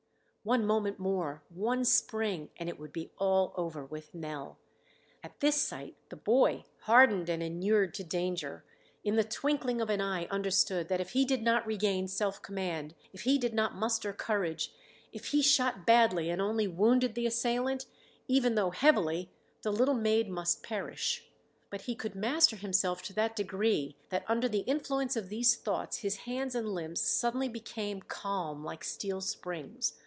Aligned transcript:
One 0.43 0.65
moment 0.65 0.97
more 0.97 1.43
one 1.49 1.85
spring 1.85 2.49
and 2.57 2.67
it 2.67 2.79
would 2.79 2.91
be 2.91 3.11
all 3.19 3.53
over 3.55 3.85
with 3.85 4.11
Nell. 4.15 4.57
At 5.21 5.39
this 5.39 5.61
sight 5.61 5.95
the 6.09 6.15
boy, 6.15 6.63
hardened 6.85 7.29
and 7.29 7.43
inured 7.43 7.93
to 7.93 8.03
danger, 8.03 8.65
in 9.03 9.17
the 9.17 9.23
twinkling 9.23 9.79
of 9.81 9.91
an 9.91 10.01
eye 10.01 10.25
understood 10.31 10.87
that 10.87 10.99
if 10.99 11.11
he 11.11 11.25
did 11.25 11.43
not 11.43 11.67
regain 11.67 12.07
self 12.07 12.41
command, 12.41 12.95
if 13.13 13.21
he 13.21 13.37
did 13.37 13.53
not 13.53 13.75
muster 13.75 14.13
courage, 14.13 14.73
if 15.13 15.25
he 15.27 15.43
shot 15.43 15.85
badly 15.85 16.31
and 16.31 16.41
only 16.41 16.67
wounded 16.67 17.13
the 17.13 17.27
assailant, 17.27 17.85
even 18.27 18.55
though 18.55 18.71
heavily, 18.71 19.29
the 19.61 19.71
little 19.71 19.93
maid 19.93 20.27
must 20.27 20.63
perish. 20.63 21.23
But 21.69 21.81
he 21.81 21.93
could 21.93 22.15
master 22.15 22.55
himself 22.55 23.03
to 23.03 23.13
that 23.13 23.35
degree 23.35 23.95
that 24.09 24.25
under 24.27 24.49
the 24.49 24.61
influence 24.61 25.15
of 25.15 25.29
these 25.29 25.55
thoughts 25.55 25.97
his 25.97 26.15
hands 26.25 26.55
and 26.55 26.67
limbs 26.67 26.99
suddenly 26.99 27.47
became 27.47 28.01
calm 28.01 28.63
like 28.63 28.83
steel 28.83 29.21
springs. 29.21 29.99